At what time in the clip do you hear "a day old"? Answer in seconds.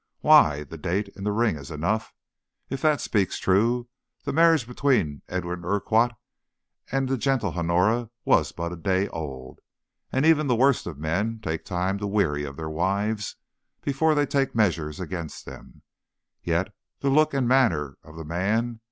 8.73-9.59